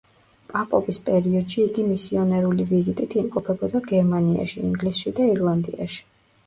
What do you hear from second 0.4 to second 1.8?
პაპობის პერიოდში